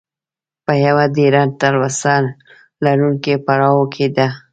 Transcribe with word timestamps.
په 0.65 0.73
یوه 0.85 1.05
ډېره 1.17 1.41
تلوسه 1.59 2.15
لرونکي 2.85 3.35
پړاو 3.45 3.81
کې 3.93 4.07
ده. 4.17 4.27